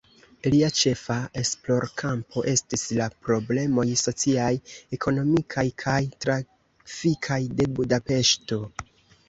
Lia 0.51 0.67
ĉefa 0.77 1.17
esplorkampo 1.41 2.43
estis 2.53 2.85
la 3.01 3.07
problemoj 3.27 3.85
sociaj, 4.05 4.49
ekonomikaj 4.99 5.67
kaj 5.85 6.01
trafikaj 6.27 7.41
de 7.61 7.73
Budapeŝto. 7.81 8.63